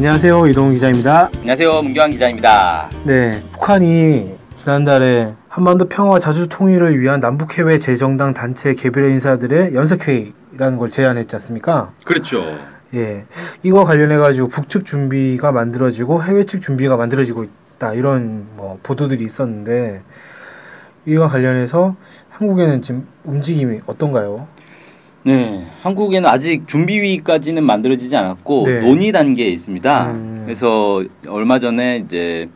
[0.00, 0.46] 안녕하세요.
[0.46, 1.28] 이동훈 기자입니다.
[1.40, 1.82] 안녕하세요.
[1.82, 2.88] 문경환 기자입니다.
[3.04, 10.78] 네, 북한이 지난달에 한반도 평화와 자주 통일을 위한 남북 해외 재정당 단체 개별 인사들의 연석회의라는
[10.78, 11.92] 걸 제안했지 않습니까?
[12.06, 12.42] 그렇죠.
[12.94, 13.26] 예,
[13.62, 17.44] 이거 관련해 가지고 북측 준비가 만들어지고 해외 측 준비가 만들어지고
[17.76, 20.00] 있다 이런 뭐 보도들이 있었는데
[21.04, 21.94] 이와 관련해서
[22.30, 24.48] 한국에는 지금 움직임이 어떤가요?
[25.22, 28.80] 네, 한국에는 아직 준비위까지는 만들어지지 않았고 네.
[28.80, 30.10] 논의 단계에 있습니다.
[30.12, 30.42] 음.
[30.44, 32.48] 그래서 얼마 전에 이제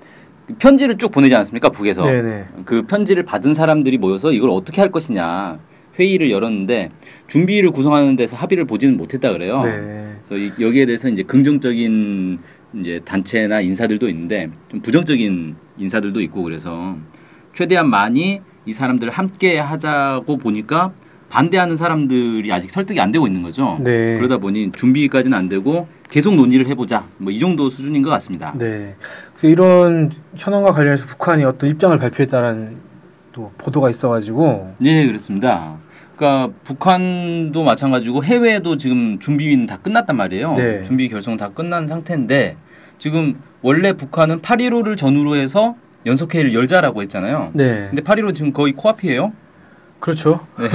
[0.59, 1.69] 편지를 쭉 보내지 않았습니까?
[1.71, 2.45] 북에서 네네.
[2.65, 5.59] 그 편지를 받은 사람들이 모여서 이걸 어떻게 할 것이냐
[5.99, 6.89] 회의를 열었는데
[7.29, 9.61] 준비위를 구성하는 데서 합의를 보지는 못했다 그래요.
[9.63, 10.17] 네.
[10.27, 12.39] 그래서 이- 여기에 대해서 이제 긍정적인
[12.81, 16.97] 이제 단체나 인사들도 있는데 좀 부정적인 인사들도 있고 그래서
[17.55, 20.93] 최대한 많이 이 사람들을 함께 하자고 보니까
[21.35, 23.77] 반대하는 사람들이 아직 설득이 안 되고 있는 거죠.
[23.83, 24.17] 네.
[24.17, 28.55] 그러다 보니 준비까지는 안 되고 계속 논의를 해보자 뭐 이 정도 수준인 것 같습니다.
[28.57, 28.95] 네.
[29.31, 32.77] 그래서 이런 현황과 관련해서 북한이 어떤 입장을 발표했다라는
[33.33, 35.75] 또 보도가 있어가지고 네 그렇습니다.
[36.15, 40.55] 그러니까 북한도 마찬가지고 해외도 지금 준비는 다 끝났단 말이에요.
[40.55, 40.85] 네.
[40.85, 42.57] 준비 결정 다 끝난 상태인데
[42.99, 45.75] 지금 원래 북한은 8.15를 전후로 해서
[46.07, 47.51] 연석회의를 열자라고 했잖아요.
[47.55, 47.89] 네.
[47.91, 49.33] 근데 8.15 지금 거의 코앞이에요.
[49.99, 50.47] 그렇죠.
[50.59, 50.69] 네,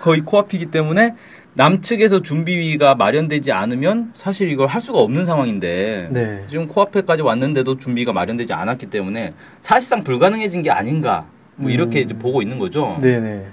[0.00, 1.14] 거의 코앞이기 때문에
[1.54, 6.44] 남측에서 준비위가 마련되지 않으면 사실 이걸 할 수가 없는 상황인데 네.
[6.50, 12.04] 지금 코앞에까지 왔는데도 준비가 마련되지 않았기 때문에 사실상 불가능해진 게 아닌가 뭐 이렇게 음.
[12.04, 12.98] 이제 보고 있는 거죠.
[13.00, 13.46] 네네.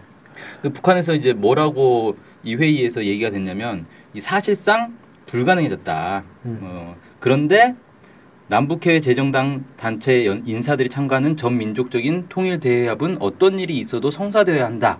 [0.63, 3.85] 그 북한에서 이제 뭐라고 이 회의에서 얘기가 됐냐면
[4.15, 4.93] 이 사실상
[5.27, 6.23] 불가능해졌다.
[6.45, 6.59] 음.
[6.61, 7.75] 어, 그런데
[8.47, 14.97] 남북해외 재정당 단체 연- 인사들이 참가하는 전 민족적인 통일 대회합은 어떤 일이 있어도 성사되어야 한다.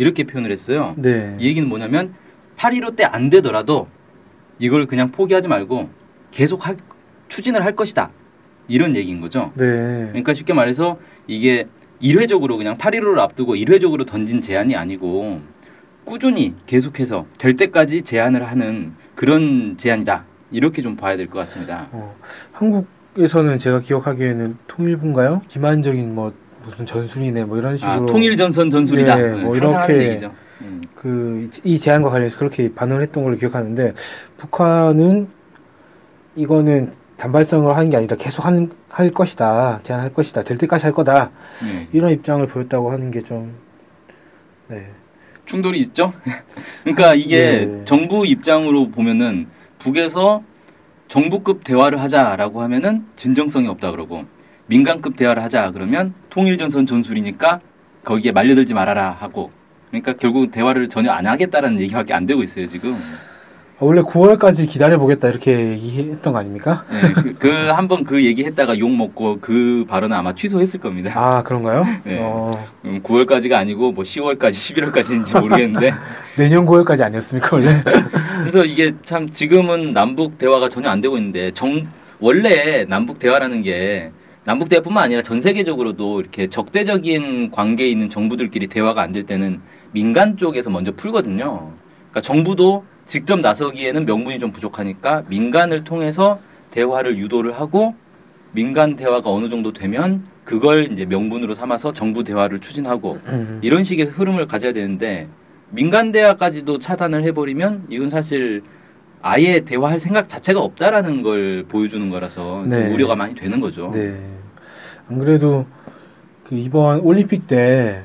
[0.00, 0.94] 이렇게 표현을 했어요.
[0.96, 1.36] 네.
[1.38, 2.14] 이 얘기는 뭐냐면
[2.56, 3.86] 8.15 때 안 되더라도
[4.58, 5.90] 이걸 그냥 포기하지 말고
[6.30, 6.78] 계속 할-
[7.28, 8.10] 추진을 할 것이다.
[8.66, 9.52] 이런 얘기인 거죠.
[9.56, 10.06] 네.
[10.08, 11.66] 그러니까 쉽게 말해서 이게
[12.00, 15.40] 일회적으로 그냥 8.15를 앞두고 일회적으로 던진 제안이 아니고
[16.04, 20.24] 꾸준히 계속해서 될 때까지 제안을 하는 그런 제안이다.
[20.50, 21.88] 이렇게 좀 봐야 될 것 같습니다.
[21.92, 22.16] 어,
[22.52, 25.42] 한국에서는 제가 기억하기에는 통일부인가요?
[25.46, 26.32] 기만적인 뭐
[26.70, 29.16] 무슨 전술이네 뭐 이런 식으로 아, 통일 전선 전술이다.
[29.16, 30.28] 네, 뭐 하는 이렇게.
[30.62, 30.82] 음.
[30.94, 33.94] 그이 제안과 관련해서 그렇게 반응을 했던 걸로 기억하는데
[34.36, 35.28] 북한은
[36.36, 41.30] 이거는 단발성으로 하는 게 아니라 계속 하는 할 것이다 제안할 것이다 될 때까지 할 거다
[41.62, 41.88] 네.
[41.92, 43.54] 이런 입장을 보였다고 하는 게좀
[44.68, 44.90] 네.
[45.46, 46.12] 충돌이 있죠.
[46.84, 47.84] 그러니까 이게 네.
[47.84, 49.48] 정부 입장으로 보면은
[49.78, 50.42] 북에서
[51.08, 54.24] 정부급 대화를 하자라고 하면은 진정성이 없다 그러고
[54.70, 57.58] 민간급 대화를 하자 그러면 통일전선 전술이니까
[58.04, 59.50] 거기에 말려들지 말아라 하고
[59.90, 62.94] 그러니까 결국 대화를 전혀 안 하겠다라는 얘기밖에 안 되고 있어요 지금.
[63.80, 66.84] 원래 9월까지 기다려 보겠다 이렇게 얘기했던 거 아닙니까?
[66.90, 71.14] 네, 그한번그 얘기했다가 욕 먹고 그 발언은 아마 취소했을 겁니다.
[71.16, 71.84] 아 그런가요?
[72.04, 72.18] 네.
[72.20, 75.94] 어, 음, 9월까지가 아니고 뭐 10월까지 11월까지인지 모르겠는데
[76.38, 77.70] 내년 9월까지 아니었습니까 원래?
[78.40, 81.88] 그래서 이게 참 지금은 남북 대화가 전혀 안 되고 있는데 정
[82.20, 84.12] 원래 남북 대화라는 게
[84.44, 89.60] 남북 대화뿐만 아니라 전 세계적으로도 이렇게 적대적인 관계에 있는 정부들끼리 대화가 안 될 때는
[89.92, 91.72] 민간 쪽에서 먼저 풀거든요.
[92.10, 96.38] 그러니까 정부도 직접 나서기에는 명분이 좀 부족하니까 민간을 통해서
[96.70, 97.94] 대화를 유도를 하고
[98.52, 103.58] 민간 대화가 어느 정도 되면 그걸 이제 명분으로 삼아서 정부 대화를 추진하고 음.
[103.62, 105.26] 이런 식의 흐름을 가져야 되는데
[105.70, 108.62] 민간 대화까지도 차단을 해버리면 이건 사실
[109.22, 112.92] 아예 대화할 생각 자체가 없다라는 걸 보여주는 거라서 좀 네.
[112.92, 113.90] 우려가 많이 되는 거죠.
[113.92, 114.18] 네.
[115.08, 115.66] 안 그래도
[116.44, 118.04] 그 이번 올림픽 때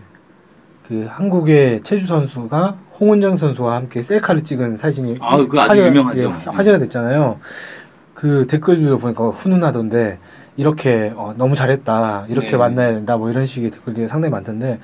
[0.87, 6.21] 그 한국의 체주 선수가 홍은정 선수와 함께 셀카를 찍은 사진이 아, 그거 아주 유명하죠.
[6.21, 7.39] 예, 화제가 됐잖아요.
[8.13, 10.19] 그 댓글들도 보니까 훈훈하던데
[10.57, 12.57] 이렇게 어, 너무 잘했다 이렇게 네.
[12.57, 14.79] 만나야 된다 뭐 이런 식의 댓글들이 상당히 많던데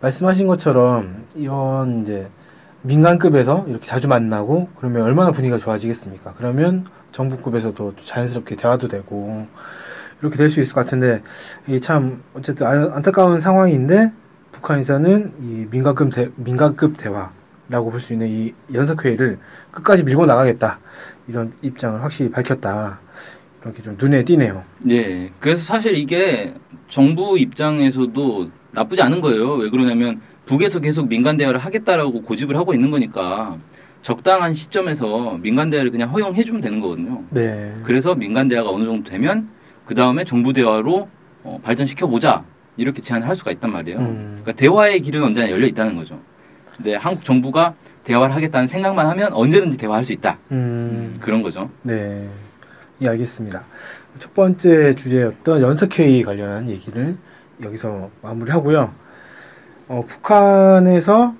[0.00, 2.28] 말씀하신 것처럼 이런 이제
[2.88, 6.34] 민간급에서 이렇게 자주 만나고 그러면 얼마나 분위기가 좋아지겠습니까?
[6.36, 9.46] 그러면 정부급에서도 또 자연스럽게 대화도 되고
[10.20, 11.20] 이렇게 될 수 있을 것 같은데
[11.66, 14.12] 이 참 어쨌든 안- 안타까운 상황인데
[14.52, 19.38] 북한에서는 이 민간급 대, 민간급 대화라고 볼 수 있는 이 연석 회의를
[19.70, 20.78] 끝까지 밀고 나가겠다
[21.26, 23.00] 이런 입장을 확실히 밝혔다
[23.62, 24.62] 이렇게 좀 눈에 띄네요.
[24.80, 25.32] 네.
[25.40, 26.54] 그래서 사실 이게
[26.90, 29.54] 정부 입장에서도 나쁘지 않은 거예요.
[29.54, 33.56] 왜 그러냐면 북에서 계속 민간 대화를 하겠다라고 고집을 하고 있는 거니까
[34.02, 37.22] 적당한 시점에서 민간 대화를 그냥 허용해 주면 되는 거거든요.
[37.30, 37.74] 네.
[37.82, 39.48] 그래서 민간 대화가 어느 정도 되면
[39.86, 41.08] 그 다음에 정부 대화로
[41.42, 42.44] 어, 발전시켜 보자
[42.76, 43.98] 이렇게 제안을 할 수가 있단 말이에요.
[43.98, 44.40] 음.
[44.42, 46.20] 그러니까 대화의 길은 언제나 열려 있다는 거죠.
[46.76, 47.74] 근데 한국 정부가
[48.04, 51.16] 대화를 하겠다는 생각만 하면 언제든지 대화할 수 있다 음.
[51.20, 51.70] 그런 거죠.
[51.82, 52.28] 네.
[53.00, 53.64] 예, 알겠습니다.
[54.18, 57.16] 첫 번째 주제였던 연석회의 관련한 얘기를
[57.62, 58.92] 여기서 마무리하고요.
[59.88, 61.34] 어, 북한에서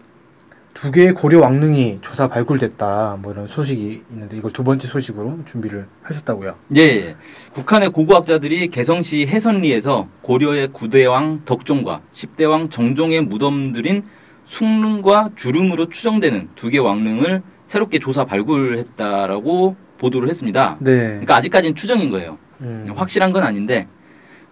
[0.75, 3.19] 두 개의 고려 왕릉이 조사 발굴됐다.
[3.23, 6.56] 뭐 이런 소식이 있는데 이걸 두 번째 소식으로 준비를 하셨다고요.
[6.76, 7.17] 예, 예.
[7.55, 14.02] 북한의 고고학자들이 개성시 해선리에서 고려의 구대왕 덕종과 십대왕 정종의 무덤들인
[14.47, 20.76] 숭릉과 주릉으로 추정되는 두 개 왕릉을 새롭게 조사 발굴했다라고 보도를 했습니다.
[20.81, 21.06] 네.
[21.08, 22.37] 그러니까 아직까지는 추정인 거예요.
[22.61, 23.87] 음, 확실한 건 아닌데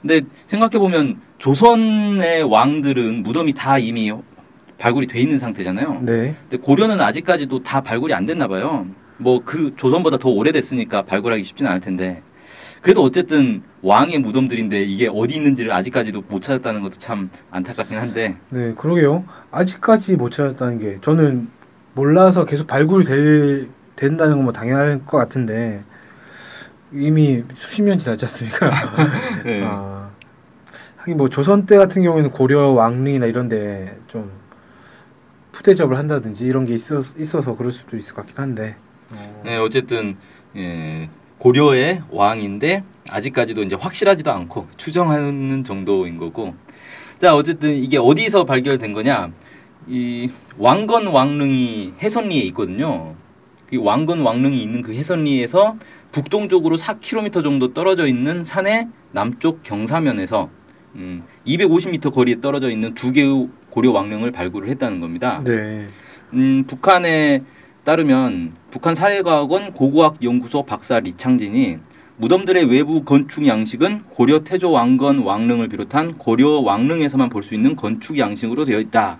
[0.02, 4.12] 근데 생각해 보면 조선의 왕들은 무덤이 다 이미
[4.78, 6.00] 발굴이 돼 있는 상태잖아요.
[6.02, 6.36] 네.
[6.50, 8.86] 근데 고려는 아직까지도 다 발굴이 안 됐나 봐요.
[9.18, 12.22] 뭐 그 조선보다 더 오래됐으니까 발굴하기 쉽지는 않을 텐데
[12.80, 18.74] 그래도 어쨌든 왕의 무덤들인데 이게 어디 있는지를 아직까지도 못 찾았다는 것도 참 안타깝긴 한데 네,
[18.74, 19.24] 그러게요.
[19.52, 21.48] 아직까지 못 찾았다는 게 저는
[21.94, 25.82] 몰라서 계속 발굴될 된다는 건뭐 당연할 것 같은데
[26.94, 28.70] 이미 수십 년 지났지 않습니까?
[29.44, 29.62] 네.
[29.64, 30.10] 아,
[30.96, 34.30] 하긴 뭐 조선 때 같은 경우에는 고려 왕릉이나 이런데 좀
[35.52, 38.76] 푸대접을 한다든지 이런 게 있어, 있어서 그럴 수도 있을 것 같긴 한데.
[39.14, 40.16] 어, 네, 어쨌든
[40.56, 41.08] 예,
[41.38, 46.54] 고려의 왕인데 아직까지도 이제 확실하지도 않고 추정하는 정도인 거고.
[47.20, 49.30] 자, 어쨌든 이게 어디서 발견된 거냐?
[49.86, 53.14] 이 왕건 왕릉이 해선리에 있거든요.
[53.72, 55.76] 이 왕건 왕릉이 있는 그 해선리에서
[56.12, 60.50] 북동쪽으로 4km 정도 떨어져 있는 산의 남쪽 경사면에서
[60.94, 65.42] 음, 250m 거리에 떨어져 있는 두 개의 고려 왕릉을 발굴을 했다는 겁니다.
[65.44, 65.86] 네.
[66.34, 67.42] 음, 북한에
[67.84, 71.78] 따르면 북한 사회과학원 고고학 연구소 박사 리창진이
[72.18, 78.18] 무덤들의 외부 건축 양식은 고려 태조 왕건 왕릉을 비롯한 고려 왕릉에서만 볼 수 있는 건축
[78.18, 79.18] 양식으로 되어 있다.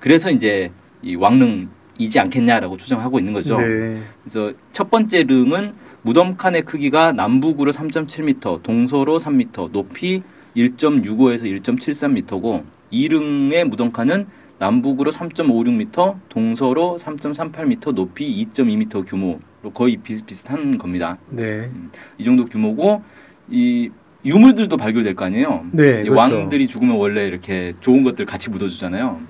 [0.00, 0.70] 그래서 이제
[1.00, 3.56] 이 왕릉이지 않겠냐라고 추정하고 있는 거죠.
[3.58, 4.02] 네.
[4.22, 5.72] 그래서 첫 번째 릉은
[6.02, 10.22] 무덤 칸의 크기가 남북으로 3.7m, 동서로 3m, 높이
[10.56, 14.26] 1.65에서 1.73m고 이 릉의 무덤 칸은
[14.58, 19.40] 남북으로 3.56m, 동서로 3.38m, 높이 2.2m 규모로
[19.74, 21.18] 거의 비슷비슷한 겁니다.
[21.28, 21.70] 네.
[22.16, 23.02] 이 정도 규모고
[23.50, 23.90] 이
[24.24, 25.66] 유물들도 발굴될 거 아니에요.
[25.72, 26.02] 네.
[26.02, 26.14] 그렇죠.
[26.14, 29.20] 왕들이 죽으면 원래 이렇게 좋은 것들 같이 묻어주잖아요.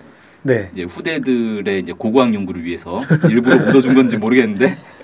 [0.42, 0.70] 네.
[0.72, 4.78] 이제 후대들의 이제 고고학 연구를 위해서 일부러 묻어준 건지 모르겠는데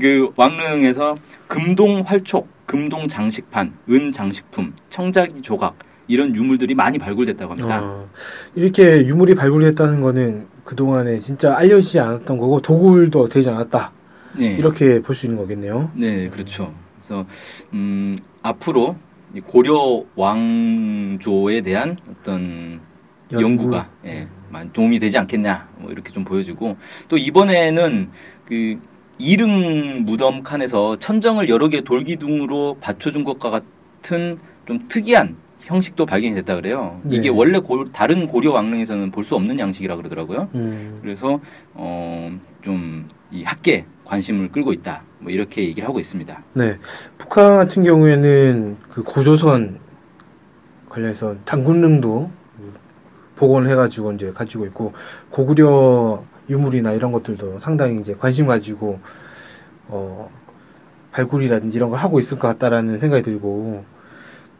[0.00, 1.16] 그 왕릉에서
[1.48, 5.76] 금동 활촉, 금동 장식판, 은 장식품, 청자기 조각
[6.08, 7.80] 이런 유물들이 많이 발굴됐다고 합니다.
[7.82, 8.08] 어,
[8.54, 13.92] 이렇게 유물이 발굴됐다는 거는 그동안에 진짜 알려지지 않았던 거고 도굴도 되지 않았다.
[14.38, 14.54] 네.
[14.56, 15.90] 이렇게 볼 수 있는 거겠네요.
[15.94, 16.72] 네, 그렇죠.
[16.96, 17.26] 그래서
[17.74, 18.96] 음, 앞으로
[19.34, 22.80] 이 고려 왕조에 대한 어떤
[23.32, 23.42] 연구.
[23.64, 26.76] 연구가 예, 많이 도움이 되지 않겠냐 뭐 이렇게 좀 보여지고
[27.08, 28.10] 또 이번에는
[28.46, 28.78] 그
[29.18, 36.56] 이릉 무덤 칸에서 천정을 여러 개 돌기둥으로 받쳐준 것과 같은 좀 특이한 형식도 발견이 됐다
[36.56, 37.00] 그래요.
[37.04, 37.16] 네.
[37.16, 40.48] 이게 원래 고, 다른 고려 왕릉에서는 볼 수 없는 양식이라 그러더라고요.
[40.54, 41.40] 음, 그래서
[41.74, 42.30] 어,
[42.62, 45.04] 좀 이 학계 관심을 끌고 있다.
[45.18, 46.42] 뭐 이렇게 얘기를 하고 있습니다.
[46.52, 46.76] 네.
[47.16, 49.78] 북한 같은 경우에는 그 고조선
[50.90, 52.30] 관련해서 장군릉도
[53.36, 54.92] 복원을 해가지고 이제 가지고 있고
[55.30, 58.98] 고구려 유물이나 이런 것들도 상당히 이제 관심 가지고
[59.88, 60.30] 어
[61.12, 63.84] 발굴이라든지 이런 걸 하고 있을 것 같다라는 생각이 들고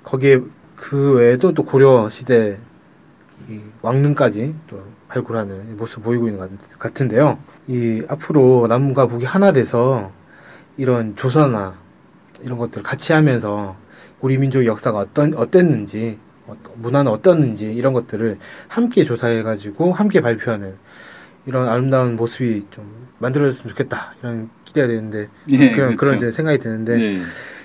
[0.05, 0.41] 거기에
[0.77, 2.59] 그 외에도 또 고려 시대
[3.49, 7.39] 이 왕릉까지 또 발굴하는 모습 보이고 있는 것 같- 같은데요.
[7.69, 10.13] 이 앞으로 남과 북이 하나 돼서
[10.77, 11.75] 이런 조사나
[12.43, 13.77] 이런 것들을 같이 하면서
[14.21, 16.19] 우리 민족의 역사가 어떤 어땠는지
[16.77, 20.77] 문화는 어떻는지 이런 것들을 함께 조사해 가지고 함께 발표하는
[21.47, 26.15] 이런 아름다운 모습이 좀 만들어졌으면 좋겠다 이런 기대가 되는데 예, 그런 그런 그렇죠.
[26.17, 27.19] 이제 생각이 드는데 네.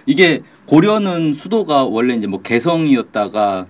[0.05, 3.67] 이게 고려는 수도가 원래 이제 뭐 개성이었다가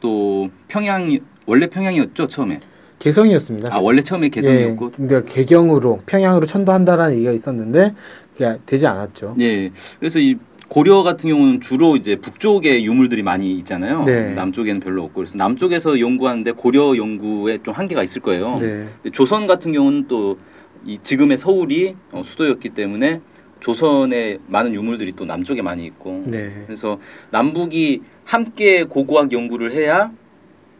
[0.00, 2.60] 또 평양 원래 평양이었죠 처음에.
[2.98, 3.74] 개성이었습니다.
[3.74, 4.86] 아 원래 처음에 개성이었고.
[4.86, 7.94] 예, 근데 개경으로 평양으로 천도한다라는 얘기가 있었는데
[8.32, 9.34] 그게 되지 않았죠.
[9.40, 9.72] 예.
[9.98, 10.36] 그래서 이
[10.72, 14.04] 고려 같은 경우는 주로 이제 북쪽에 유물들이 많이 있잖아요.
[14.04, 14.32] 네.
[14.32, 18.56] 남쪽에는 별로 없고 그래서 남쪽에서 연구하는데 고려 연구에 좀 한계가 있을 거예요.
[18.58, 18.88] 네.
[19.12, 20.36] 조선 같은 경우는 또
[20.84, 23.20] 이 지금의 서울이 어, 수도였기 때문에
[23.60, 26.64] 조선의 많은 유물들이 또 남쪽에 많이 있고 네.
[26.66, 26.98] 그래서
[27.30, 30.10] 남북이 함께 고고학 연구를 해야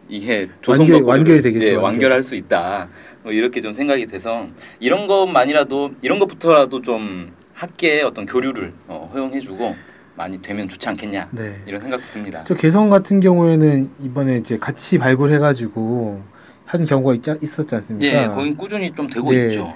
[0.08, 1.82] 이게 조선과 완결- 완결이 되겠죠, 예, 완결.
[1.84, 2.88] 완결할 수 있다.
[3.22, 4.48] 뭐 이렇게 좀 생각이 돼서
[4.80, 7.30] 이런 것만이라도 이런 것부터라도 좀
[7.62, 9.76] 학계의 어떤 교류를 어, 허용해주고
[10.16, 11.62] 많이 되면 좋지 않겠냐 네.
[11.64, 12.42] 이런 생각도 듭니다.
[12.44, 16.22] 저 개성 같은 경우에는 이번에 이제 같이 발굴해가지고
[16.66, 18.22] 한 경우가 있지, 있었지 않습니까?
[18.22, 19.48] 예, 거긴 꾸준히 좀 되고 네.
[19.48, 19.72] 있죠.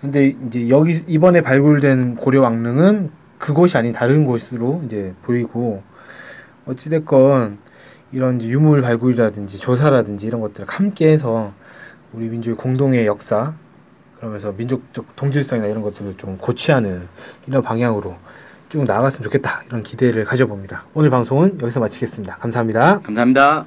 [0.00, 5.82] 근데 이제 여기 이번에 발굴된 고려 왕릉은 그곳이 아닌 다른 곳으로 이제 보이고
[6.66, 7.58] 어찌됐건
[8.12, 11.52] 이런 유물 발굴이라든지 조사라든지 이런 것들을 함께해서
[12.12, 13.54] 우리 민족의 공동의 역사
[14.18, 17.06] 그러면서 민족적 동질성이나 이런 것들을 좀 고취하는
[17.46, 18.16] 이런 방향으로
[18.68, 20.84] 쭉 나아갔으면 좋겠다 이런 기대를 가져봅니다.
[20.94, 22.36] 오늘 방송은 여기서 마치겠습니다.
[22.36, 23.00] 감사합니다.
[23.00, 23.66] 감사합니다.